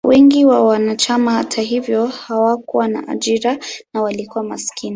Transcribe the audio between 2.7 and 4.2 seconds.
na ajira na